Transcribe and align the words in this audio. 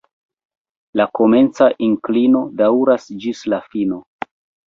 Komenca 1.19 1.67
inklino 1.89 2.41
daŭras 2.63 3.07
ĝis 3.25 3.43
la 3.55 3.63
fino. 3.75 4.01